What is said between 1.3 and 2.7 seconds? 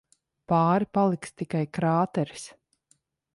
tikai krāteris.